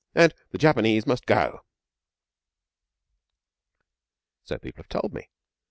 And 0.15 0.33
the 0.49 0.57
Japanese 0.57 1.05
must 1.05 1.27
go.' 1.27 1.59
'So 4.45 4.57
people 4.57 4.81
have 4.83 4.89
told 4.89 5.13
me. 5.13 5.29